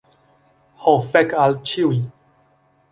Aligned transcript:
Ho 0.85 0.95
fek 1.11 1.37
al 1.45 1.59
ĉiuj. 1.73 2.03